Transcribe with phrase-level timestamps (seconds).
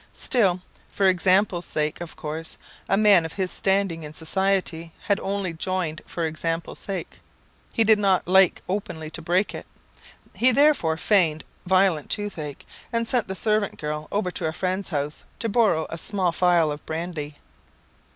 [0.17, 2.57] Still, for examples' sake, of course,
[2.89, 7.19] a man of his standing in society had only joined for examples' sake;
[7.71, 9.67] he did not like openly to break it.
[10.33, 15.23] He therefore feigned violent toothache, and sent the servant girl over to a friend's house
[15.37, 17.35] to borrow a small phial of brandy.